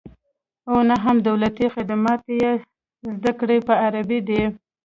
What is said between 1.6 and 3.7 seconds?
خدمات یې زده کړې